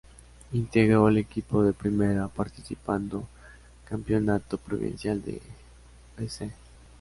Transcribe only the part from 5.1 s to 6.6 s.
de Bs.